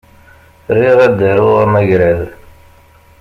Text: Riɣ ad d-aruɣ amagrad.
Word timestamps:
Riɣ 0.77 0.97
ad 1.05 1.13
d-aruɣ 1.19 1.57
amagrad. 1.65 2.21